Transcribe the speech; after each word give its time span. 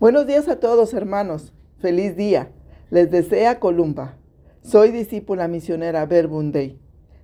Buenos 0.00 0.28
días 0.28 0.46
a 0.46 0.60
todos 0.60 0.94
hermanos, 0.94 1.52
feliz 1.80 2.14
día. 2.14 2.52
Les 2.88 3.10
desea 3.10 3.58
Columba. 3.58 4.14
Soy 4.62 4.92
discípula 4.92 5.48
misionera 5.48 6.06
Verbunday. 6.06 6.78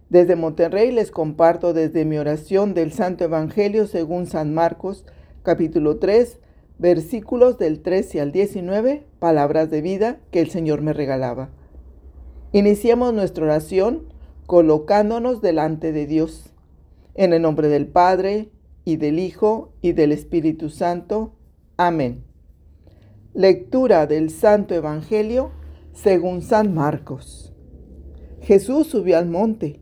Desde 0.08 0.34
Monterrey 0.34 0.91
les 0.91 1.13
comparto 1.13 1.73
desde 1.73 2.05
mi 2.05 2.18
oración 2.18 2.75
del 2.75 2.91
Santo 2.91 3.23
Evangelio 3.23 3.87
según 3.87 4.26
San 4.26 4.55
Marcos, 4.55 5.07
capítulo 5.45 5.99
3, 6.00 6.41
versículos 6.81 7.58
del 7.58 7.81
13 7.81 8.21
al 8.21 8.32
19, 8.32 9.06
palabras 9.20 9.70
de 9.70 9.80
vida 9.80 10.18
que 10.32 10.41
el 10.41 10.50
Señor 10.50 10.82
me 10.82 10.93
regalaba. 10.93 11.50
Iniciemos 12.50 13.14
nuestra 13.14 13.45
oración 13.45 14.12
colocándonos 14.46 15.41
delante 15.41 15.93
de 15.93 16.09
Dios. 16.09 16.50
En 17.14 17.34
el 17.34 17.43
nombre 17.43 17.68
del 17.68 17.86
Padre, 17.86 18.48
y 18.84 18.96
del 18.96 19.20
Hijo, 19.20 19.70
y 19.80 19.93
del 19.93 20.11
Espíritu 20.11 20.70
Santo. 20.70 21.36
Amén. 21.77 22.34
Lectura 23.37 24.07
del 24.07 24.30
Santo 24.30 24.77
Evangelio 24.77 25.51
según 25.93 26.41
San 26.41 26.73
Marcos. 26.73 27.52
Jesús 28.43 28.87
subió 28.87 29.19
al 29.19 29.27
monte 29.27 29.80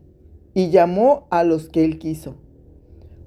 y 0.55 0.71
llamó 0.71 1.27
a 1.29 1.43
los 1.43 1.69
que 1.69 1.85
él 1.85 1.99
quiso. 1.99 2.37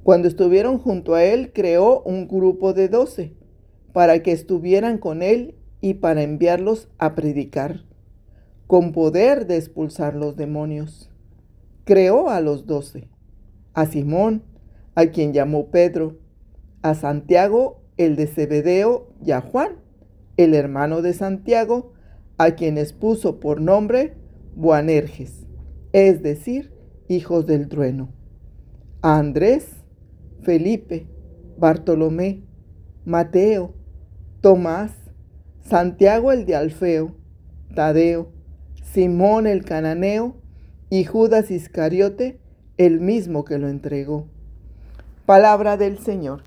Cuando 0.02 0.26
estuvieron 0.26 0.78
junto 0.78 1.14
a 1.14 1.22
él, 1.22 1.52
creó 1.52 2.02
un 2.02 2.26
grupo 2.26 2.72
de 2.72 2.88
doce 2.88 3.36
para 3.92 4.24
que 4.24 4.32
estuvieran 4.32 4.98
con 4.98 5.22
él 5.22 5.54
y 5.80 5.94
para 5.94 6.24
enviarlos 6.24 6.88
a 6.98 7.14
predicar, 7.14 7.84
con 8.66 8.90
poder 8.90 9.46
de 9.46 9.58
expulsar 9.58 10.16
los 10.16 10.34
demonios. 10.34 11.08
Creó 11.84 12.30
a 12.30 12.40
los 12.40 12.66
doce, 12.66 13.08
a 13.74 13.86
Simón, 13.86 14.42
a 14.96 15.06
quien 15.06 15.32
llamó 15.32 15.70
Pedro, 15.70 16.18
a 16.82 16.96
Santiago, 16.96 17.82
el 17.96 18.16
de 18.16 18.26
Zebedeo, 18.26 19.06
y 19.24 19.30
a 19.30 19.40
Juan, 19.40 19.85
el 20.36 20.54
hermano 20.54 21.02
de 21.02 21.12
Santiago, 21.12 21.92
a 22.38 22.52
quienes 22.52 22.92
puso 22.92 23.40
por 23.40 23.60
nombre 23.60 24.14
Boanerges, 24.54 25.46
es 25.92 26.22
decir, 26.22 26.72
hijos 27.08 27.46
del 27.46 27.68
trueno, 27.68 28.08
a 29.02 29.18
Andrés, 29.18 29.68
Felipe, 30.42 31.06
Bartolomé, 31.58 32.42
Mateo, 33.04 33.74
Tomás, 34.40 34.92
Santiago 35.62 36.32
el 36.32 36.46
de 36.46 36.56
Alfeo, 36.56 37.14
Tadeo, 37.74 38.28
Simón 38.82 39.46
el 39.46 39.64
cananeo 39.64 40.36
y 40.90 41.04
Judas 41.04 41.50
Iscariote, 41.50 42.38
el 42.78 43.00
mismo 43.00 43.44
que 43.44 43.58
lo 43.58 43.68
entregó. 43.68 44.26
Palabra 45.24 45.76
del 45.76 45.98
Señor. 45.98 46.42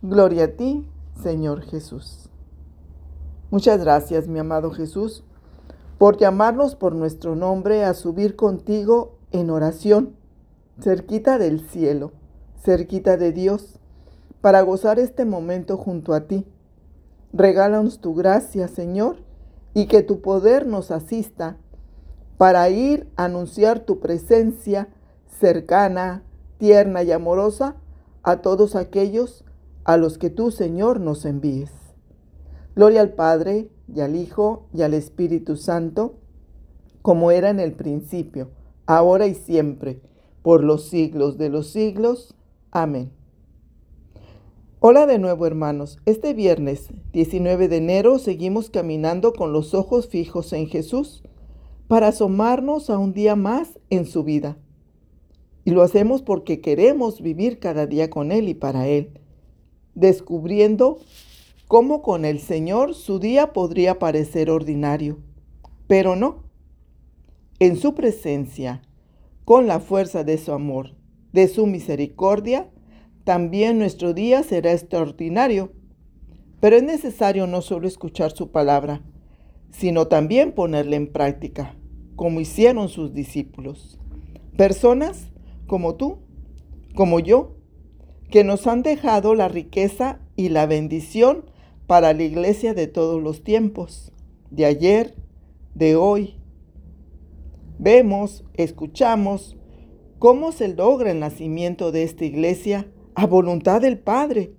Gloria 0.00 0.44
a 0.44 0.48
ti, 0.48 0.86
Señor 1.22 1.62
Jesús. 1.62 2.27
Muchas 3.50 3.80
gracias, 3.80 4.28
mi 4.28 4.38
amado 4.38 4.72
Jesús, 4.72 5.24
por 5.96 6.18
llamarnos 6.18 6.74
por 6.74 6.94
nuestro 6.94 7.34
nombre 7.34 7.82
a 7.82 7.94
subir 7.94 8.36
contigo 8.36 9.16
en 9.30 9.48
oración, 9.48 10.14
cerquita 10.82 11.38
del 11.38 11.66
cielo, 11.66 12.12
cerquita 12.62 13.16
de 13.16 13.32
Dios, 13.32 13.78
para 14.42 14.60
gozar 14.60 14.98
este 14.98 15.24
momento 15.24 15.78
junto 15.78 16.12
a 16.12 16.26
ti. 16.26 16.44
Regálanos 17.32 18.00
tu 18.00 18.14
gracia, 18.14 18.68
Señor, 18.68 19.16
y 19.72 19.86
que 19.86 20.02
tu 20.02 20.20
poder 20.20 20.66
nos 20.66 20.90
asista 20.90 21.56
para 22.36 22.68
ir 22.68 23.08
a 23.16 23.24
anunciar 23.24 23.80
tu 23.80 23.98
presencia 23.98 24.88
cercana, 25.40 26.22
tierna 26.58 27.02
y 27.02 27.12
amorosa 27.12 27.76
a 28.22 28.42
todos 28.42 28.76
aquellos 28.76 29.42
a 29.84 29.96
los 29.96 30.18
que 30.18 30.28
tú, 30.28 30.50
Señor, 30.50 31.00
nos 31.00 31.24
envíes. 31.24 31.77
Gloria 32.78 33.00
al 33.00 33.12
Padre, 33.14 33.70
y 33.92 34.02
al 34.02 34.14
Hijo, 34.14 34.68
y 34.72 34.82
al 34.82 34.94
Espíritu 34.94 35.56
Santo, 35.56 36.20
como 37.02 37.32
era 37.32 37.50
en 37.50 37.58
el 37.58 37.72
principio, 37.72 38.52
ahora 38.86 39.26
y 39.26 39.34
siempre, 39.34 40.00
por 40.42 40.62
los 40.62 40.84
siglos 40.84 41.38
de 41.38 41.48
los 41.48 41.70
siglos. 41.70 42.36
Amén. 42.70 43.10
Hola 44.78 45.06
de 45.06 45.18
nuevo 45.18 45.44
hermanos. 45.44 45.98
Este 46.06 46.34
viernes 46.34 46.90
19 47.12 47.66
de 47.66 47.78
enero 47.78 48.20
seguimos 48.20 48.70
caminando 48.70 49.32
con 49.32 49.52
los 49.52 49.74
ojos 49.74 50.06
fijos 50.06 50.52
en 50.52 50.68
Jesús 50.68 51.24
para 51.88 52.06
asomarnos 52.06 52.90
a 52.90 52.98
un 52.98 53.12
día 53.12 53.34
más 53.34 53.80
en 53.90 54.06
su 54.06 54.22
vida. 54.22 54.56
Y 55.64 55.72
lo 55.72 55.82
hacemos 55.82 56.22
porque 56.22 56.60
queremos 56.60 57.22
vivir 57.22 57.58
cada 57.58 57.88
día 57.88 58.08
con 58.08 58.30
Él 58.30 58.48
y 58.48 58.54
para 58.54 58.86
Él, 58.86 59.18
descubriendo 59.96 61.00
cómo 61.68 62.00
con 62.00 62.24
el 62.24 62.40
Señor 62.40 62.94
su 62.94 63.20
día 63.20 63.52
podría 63.52 63.98
parecer 63.98 64.50
ordinario, 64.50 65.18
pero 65.86 66.16
no. 66.16 66.44
En 67.60 67.76
su 67.76 67.94
presencia, 67.94 68.82
con 69.44 69.66
la 69.66 69.78
fuerza 69.78 70.24
de 70.24 70.38
su 70.38 70.52
amor, 70.52 70.96
de 71.32 71.46
su 71.46 71.66
misericordia, 71.66 72.70
también 73.24 73.78
nuestro 73.78 74.14
día 74.14 74.42
será 74.42 74.72
extraordinario. 74.72 75.72
Pero 76.60 76.76
es 76.76 76.82
necesario 76.82 77.46
no 77.46 77.60
solo 77.60 77.86
escuchar 77.86 78.32
su 78.32 78.50
palabra, 78.50 79.02
sino 79.70 80.08
también 80.08 80.52
ponerla 80.52 80.96
en 80.96 81.12
práctica, 81.12 81.74
como 82.16 82.40
hicieron 82.40 82.88
sus 82.88 83.12
discípulos. 83.12 83.98
Personas 84.56 85.28
como 85.66 85.96
tú, 85.96 86.18
como 86.94 87.20
yo, 87.20 87.56
que 88.30 88.42
nos 88.42 88.66
han 88.66 88.82
dejado 88.82 89.34
la 89.34 89.48
riqueza 89.48 90.20
y 90.34 90.48
la 90.48 90.66
bendición 90.66 91.44
para 91.88 92.12
la 92.12 92.22
iglesia 92.22 92.74
de 92.74 92.86
todos 92.86 93.20
los 93.22 93.42
tiempos, 93.42 94.12
de 94.50 94.66
ayer, 94.66 95.14
de 95.74 95.96
hoy. 95.96 96.34
Vemos, 97.78 98.44
escuchamos 98.52 99.56
cómo 100.18 100.52
se 100.52 100.68
logra 100.68 101.12
el 101.12 101.18
nacimiento 101.18 101.90
de 101.90 102.02
esta 102.02 102.26
iglesia 102.26 102.86
a 103.14 103.24
voluntad 103.26 103.80
del 103.80 103.98
Padre. 103.98 104.52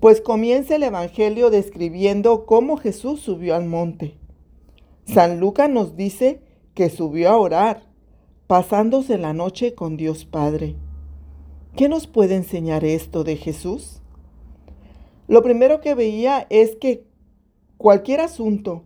Pues 0.00 0.20
comienza 0.20 0.76
el 0.76 0.82
Evangelio 0.82 1.48
describiendo 1.48 2.44
cómo 2.44 2.76
Jesús 2.76 3.20
subió 3.20 3.54
al 3.54 3.64
monte. 3.64 4.18
San 5.06 5.40
Lucas 5.40 5.70
nos 5.70 5.96
dice 5.96 6.42
que 6.74 6.90
subió 6.90 7.30
a 7.30 7.38
orar 7.38 7.88
pasándose 8.46 9.16
la 9.16 9.32
noche 9.32 9.74
con 9.74 9.96
Dios 9.96 10.26
Padre. 10.26 10.76
¿Qué 11.74 11.88
nos 11.88 12.06
puede 12.06 12.34
enseñar 12.34 12.84
esto 12.84 13.24
de 13.24 13.36
Jesús? 13.36 13.99
Lo 15.30 15.44
primero 15.44 15.80
que 15.80 15.94
veía 15.94 16.48
es 16.50 16.74
que 16.74 17.04
cualquier 17.76 18.18
asunto 18.18 18.82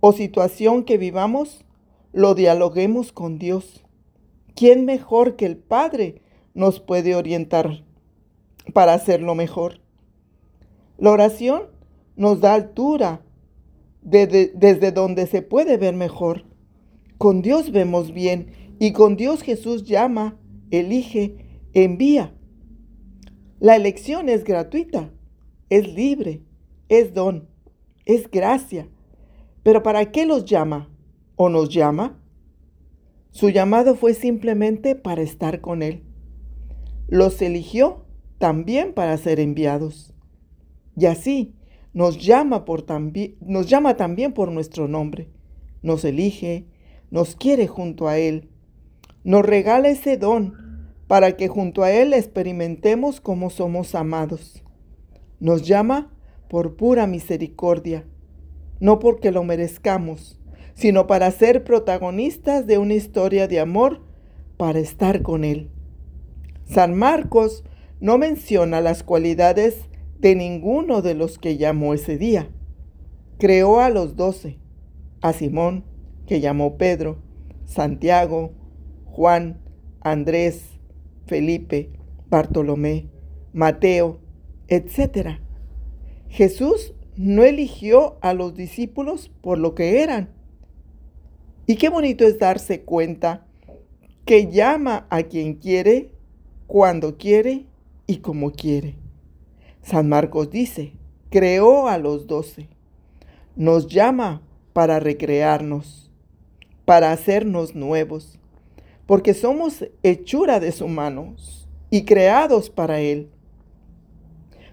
o 0.00 0.14
situación 0.14 0.84
que 0.84 0.96
vivamos, 0.96 1.66
lo 2.14 2.34
dialoguemos 2.34 3.12
con 3.12 3.38
Dios. 3.38 3.84
¿Quién 4.54 4.86
mejor 4.86 5.36
que 5.36 5.44
el 5.44 5.58
Padre 5.58 6.22
nos 6.54 6.80
puede 6.80 7.14
orientar 7.14 7.84
para 8.72 8.94
hacerlo 8.94 9.34
mejor? 9.34 9.82
La 10.96 11.10
oración 11.10 11.64
nos 12.16 12.40
da 12.40 12.54
altura 12.54 13.20
desde 14.00 14.92
donde 14.92 15.26
se 15.26 15.42
puede 15.42 15.76
ver 15.76 15.94
mejor. 15.94 16.46
Con 17.18 17.42
Dios 17.42 17.70
vemos 17.70 18.14
bien 18.14 18.76
y 18.78 18.92
con 18.92 19.18
Dios 19.18 19.42
Jesús 19.42 19.84
llama, 19.84 20.38
elige, 20.70 21.36
envía. 21.74 22.32
La 23.60 23.76
elección 23.76 24.30
es 24.30 24.42
gratuita, 24.42 25.10
es 25.70 25.92
libre, 25.92 26.42
es 26.88 27.14
don, 27.14 27.48
es 28.04 28.30
gracia. 28.30 28.88
Pero 29.62 29.82
¿para 29.82 30.12
qué 30.12 30.26
los 30.26 30.44
llama 30.44 30.88
o 31.36 31.48
nos 31.48 31.68
llama? 31.68 32.18
Su 33.30 33.50
llamado 33.50 33.94
fue 33.96 34.14
simplemente 34.14 34.94
para 34.94 35.22
estar 35.22 35.60
con 35.60 35.82
Él. 35.82 36.02
Los 37.08 37.42
eligió 37.42 38.04
también 38.38 38.92
para 38.92 39.16
ser 39.16 39.40
enviados. 39.40 40.14
Y 40.96 41.06
así 41.06 41.54
nos 41.92 42.18
llama, 42.18 42.64
por 42.64 42.84
nos 43.40 43.66
llama 43.68 43.96
también 43.96 44.32
por 44.32 44.50
nuestro 44.52 44.88
nombre. 44.88 45.28
Nos 45.82 46.04
elige, 46.04 46.66
nos 47.10 47.36
quiere 47.36 47.66
junto 47.66 48.08
a 48.08 48.18
Él 48.18 48.48
nos 49.26 49.44
regala 49.44 49.88
ese 49.88 50.16
don 50.16 50.54
para 51.08 51.36
que 51.36 51.48
junto 51.48 51.82
a 51.82 51.90
Él 51.90 52.14
experimentemos 52.14 53.20
cómo 53.20 53.50
somos 53.50 53.96
amados. 53.96 54.62
Nos 55.40 55.62
llama 55.62 56.10
por 56.48 56.76
pura 56.76 57.06
misericordia, 57.06 58.04
no 58.80 58.98
porque 58.98 59.30
lo 59.32 59.44
merezcamos, 59.44 60.40
sino 60.74 61.06
para 61.06 61.30
ser 61.30 61.64
protagonistas 61.64 62.66
de 62.66 62.78
una 62.78 62.94
historia 62.94 63.48
de 63.48 63.60
amor, 63.60 64.02
para 64.56 64.78
estar 64.78 65.22
con 65.22 65.44
Él. 65.44 65.70
San 66.64 66.94
Marcos 66.94 67.64
no 68.00 68.18
menciona 68.18 68.80
las 68.80 69.02
cualidades 69.02 69.88
de 70.18 70.34
ninguno 70.34 71.02
de 71.02 71.14
los 71.14 71.38
que 71.38 71.56
llamó 71.56 71.94
ese 71.94 72.18
día. 72.18 72.48
Creó 73.38 73.80
a 73.80 73.90
los 73.90 74.16
doce, 74.16 74.58
a 75.20 75.32
Simón, 75.32 75.84
que 76.26 76.40
llamó 76.40 76.76
Pedro, 76.76 77.18
Santiago, 77.64 78.52
Juan, 79.04 79.60
Andrés, 80.00 80.62
Felipe, 81.26 81.90
Bartolomé, 82.28 83.08
Mateo, 83.52 84.20
etc. 84.68 85.38
Jesús 86.28 86.94
no 87.16 87.44
eligió 87.44 88.18
a 88.20 88.34
los 88.34 88.54
discípulos 88.54 89.30
por 89.40 89.58
lo 89.58 89.74
que 89.74 90.02
eran. 90.02 90.30
Y 91.66 91.76
qué 91.76 91.88
bonito 91.88 92.24
es 92.24 92.38
darse 92.38 92.82
cuenta 92.82 93.46
que 94.24 94.50
llama 94.50 95.06
a 95.10 95.22
quien 95.22 95.54
quiere, 95.54 96.10
cuando 96.66 97.16
quiere 97.16 97.66
y 98.06 98.18
como 98.18 98.52
quiere. 98.52 98.96
San 99.82 100.08
Marcos 100.08 100.50
dice, 100.50 100.92
creó 101.30 101.88
a 101.88 101.98
los 101.98 102.26
doce. 102.26 102.68
Nos 103.54 103.86
llama 103.86 104.42
para 104.72 105.00
recrearnos, 105.00 106.10
para 106.84 107.12
hacernos 107.12 107.74
nuevos, 107.74 108.38
porque 109.06 109.32
somos 109.32 109.86
hechura 110.02 110.60
de 110.60 110.72
sus 110.72 110.88
manos 110.88 111.68
y 111.88 112.04
creados 112.04 112.68
para 112.68 113.00
Él. 113.00 113.30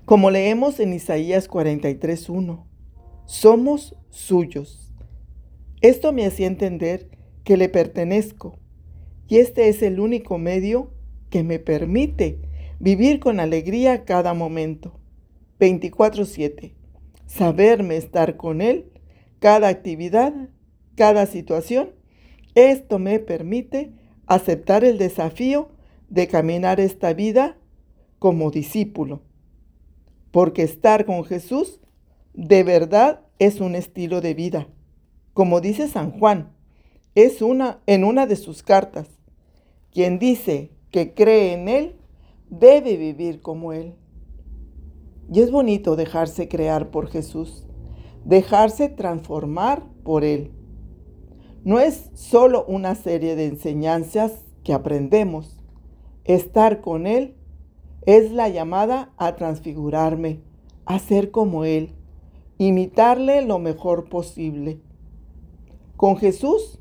Como 0.05 0.31
leemos 0.31 0.81
en 0.81 0.91
Isaías 0.91 1.49
43.1, 1.49 2.65
somos 3.25 3.95
suyos. 4.09 4.93
Esto 5.79 6.11
me 6.11 6.25
hacía 6.25 6.47
entender 6.47 7.09
que 7.45 7.55
le 7.55 7.69
pertenezco 7.69 8.59
y 9.29 9.37
este 9.37 9.69
es 9.69 9.81
el 9.81 10.01
único 10.01 10.37
medio 10.37 10.91
que 11.29 11.43
me 11.43 11.57
permite 11.57 12.37
vivir 12.81 13.21
con 13.21 13.39
alegría 13.39 14.03
cada 14.03 14.33
momento. 14.33 14.99
24/7. 15.59 16.75
Saberme 17.25 17.95
estar 17.95 18.35
con 18.35 18.59
Él, 18.59 18.91
cada 19.39 19.69
actividad, 19.69 20.33
cada 20.95 21.27
situación. 21.27 21.91
Esto 22.55 22.99
me 22.99 23.19
permite 23.19 23.93
aceptar 24.27 24.83
el 24.83 24.97
desafío 24.97 25.69
de 26.09 26.27
caminar 26.27 26.81
esta 26.81 27.13
vida 27.13 27.57
como 28.19 28.51
discípulo 28.51 29.21
porque 30.33 30.63
estar 30.63 31.05
con 31.05 31.23
Jesús 31.25 31.79
de 32.33 32.63
verdad 32.63 33.21
es 33.37 33.61
un 33.61 33.75
estilo 33.75 34.19
de 34.19 34.33
vida. 34.33 34.67
Como 35.35 35.61
dice 35.61 35.87
San 35.87 36.09
Juan, 36.17 36.51
es 37.13 37.43
una 37.43 37.81
en 37.85 38.03
una 38.03 38.25
de 38.25 38.35
sus 38.35 38.63
cartas. 38.63 39.07
Quien 39.91 40.17
dice 40.17 40.71
que 40.89 41.13
cree 41.13 41.53
en 41.53 41.69
Él 41.69 41.95
debe 42.49 42.97
vivir 42.97 43.43
como 43.43 43.73
Él. 43.73 43.93
Y 45.31 45.39
es 45.41 45.51
bonito 45.51 45.95
dejarse 45.95 46.47
crear 46.47 46.89
por 46.89 47.09
Jesús, 47.09 47.67
dejarse 48.25 48.89
transformar 48.89 49.83
por 50.03 50.23
Él. 50.23 50.51
No 51.63 51.79
es 51.79 52.09
solo 52.15 52.65
una 52.65 52.95
serie 52.95 53.35
de 53.35 53.45
enseñanzas 53.45 54.43
que 54.63 54.73
aprendemos. 54.73 55.59
Estar 56.23 56.81
con 56.81 57.05
Él 57.05 57.35
es 58.05 58.31
la 58.31 58.49
llamada 58.49 59.13
a 59.17 59.35
transfigurarme, 59.35 60.41
a 60.85 60.99
ser 60.99 61.31
como 61.31 61.65
Él, 61.65 61.93
imitarle 62.57 63.41
lo 63.41 63.59
mejor 63.59 64.09
posible. 64.09 64.79
Con 65.95 66.17
Jesús 66.17 66.79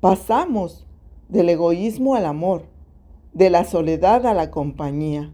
pasamos 0.00 0.86
del 1.28 1.48
egoísmo 1.48 2.14
al 2.14 2.26
amor, 2.26 2.64
de 3.34 3.50
la 3.50 3.64
soledad 3.64 4.26
a 4.26 4.34
la 4.34 4.50
compañía, 4.50 5.32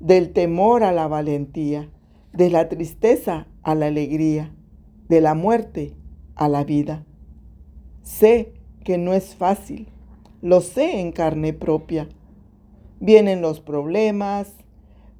del 0.00 0.32
temor 0.32 0.82
a 0.82 0.92
la 0.92 1.08
valentía, 1.08 1.88
de 2.32 2.50
la 2.50 2.68
tristeza 2.68 3.46
a 3.62 3.74
la 3.74 3.86
alegría, 3.86 4.54
de 5.08 5.20
la 5.20 5.34
muerte 5.34 5.96
a 6.34 6.48
la 6.48 6.64
vida. 6.64 7.04
Sé 8.02 8.54
que 8.84 8.98
no 8.98 9.12
es 9.12 9.36
fácil, 9.36 9.88
lo 10.40 10.60
sé 10.60 11.00
en 11.00 11.12
carne 11.12 11.52
propia 11.52 12.08
Vienen 13.02 13.42
los 13.42 13.58
problemas, 13.58 14.54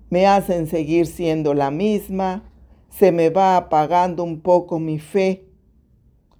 me 0.08 0.28
hacen 0.28 0.68
seguir 0.68 1.08
siendo 1.08 1.52
la 1.52 1.72
misma, 1.72 2.48
se 2.90 3.10
me 3.10 3.28
va 3.28 3.56
apagando 3.56 4.22
un 4.22 4.40
poco 4.40 4.78
mi 4.78 5.00
fe. 5.00 5.48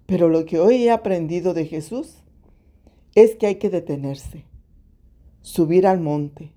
Pero 0.06 0.28
lo 0.28 0.44
que 0.44 0.60
hoy 0.60 0.84
he 0.84 0.92
aprendido 0.92 1.52
de 1.52 1.66
Jesús 1.66 2.22
es 3.16 3.34
que 3.34 3.46
hay 3.46 3.56
que 3.56 3.70
detenerse, 3.70 4.44
subir 5.40 5.84
al 5.88 5.98
monte, 5.98 6.52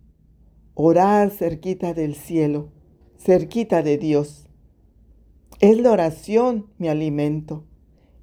orar 0.75 1.31
cerquita 1.31 1.95
del 1.95 2.13
cielo, 2.13 2.69
cerquita 3.17 3.81
de 3.81 3.97
Dios. 3.97 4.47
Es 5.61 5.79
la 5.79 5.93
oración 5.93 6.67
mi 6.77 6.89
alimento. 6.89 7.63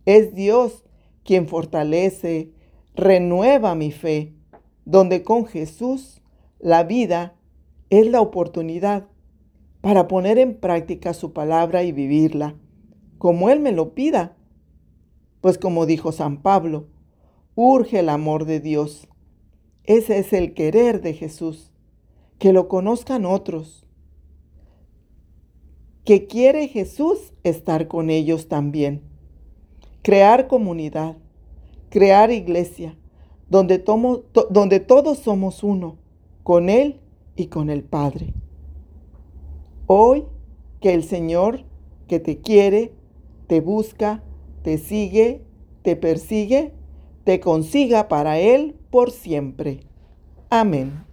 Es 0.07 0.33
Dios 0.37 0.85
quien 1.25 1.49
fortalece, 1.49 2.53
renueva 2.95 3.75
mi 3.75 3.91
fe, 3.91 4.37
donde 4.85 5.25
con 5.25 5.45
Jesús 5.47 6.22
la 6.63 6.85
vida 6.85 7.35
es 7.91 8.07
la 8.07 8.21
oportunidad 8.21 9.09
para 9.81 10.07
poner 10.07 10.39
en 10.39 10.55
práctica 10.55 11.13
su 11.13 11.33
palabra 11.33 11.83
y 11.83 11.91
vivirla, 11.91 12.55
como 13.19 13.51
Él 13.51 13.59
me 13.59 13.73
lo 13.73 13.95
pida. 13.95 14.37
Pues 15.41 15.59
como 15.59 15.87
dijo 15.87 16.13
San 16.13 16.41
Pablo, 16.41 16.87
urge 17.57 17.99
el 17.99 18.09
amor 18.09 18.45
de 18.45 18.61
Dios. 18.61 19.09
Ese 19.83 20.19
es 20.19 20.33
el 20.33 20.55
querer 20.55 21.03
de 21.03 21.15
Jesús, 21.15 21.73
que 22.39 22.53
lo 22.53 22.69
conozcan 22.69 23.27
otros, 23.27 23.85
que 26.05 26.29
quiere 26.29 26.69
Jesús 26.69 27.35
estar 27.43 27.89
con 27.89 28.09
ellos 28.09 28.47
también. 28.47 29.03
Crear 30.03 30.47
comunidad, 30.47 31.17
crear 31.89 32.31
iglesia, 32.31 32.97
donde, 33.51 33.85
donde 34.49 34.79
todos 34.79 35.19
somos 35.19 35.65
uno 35.65 36.02
con 36.43 36.69
Él 36.69 37.01
y 37.37 37.47
con 37.47 37.71
el 37.71 37.83
Padre. 37.83 38.35
Hoy 39.87 40.25
que 40.81 40.95
el 40.95 41.05
Señor 41.05 41.65
que 42.09 42.21
te 42.21 42.41
quiere, 42.41 42.93
te 43.47 43.61
busca, 43.61 44.23
te 44.63 44.79
sigue, 44.79 45.43
te 45.83 45.97
persigue, 45.97 46.73
te 47.25 47.41
consiga 47.41 48.09
para 48.09 48.39
Él 48.39 48.77
por 48.91 49.11
siempre. 49.11 49.81
Amén. 50.51 51.05